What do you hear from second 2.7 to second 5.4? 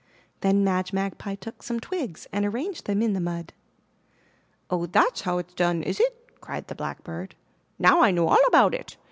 them in the mud. "Oh, that's how